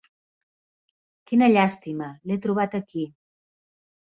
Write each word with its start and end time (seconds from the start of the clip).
Quina 1.31 1.49
llàstima, 1.57 2.09
l'he 2.29 2.39
trobat 2.47 2.79
aquí. 2.81 3.05